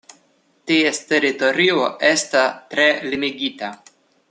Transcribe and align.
Ties 0.71 1.01
teritorio 1.11 1.85
esta 2.09 2.43
tre 2.73 2.89
limigita. 3.13 3.71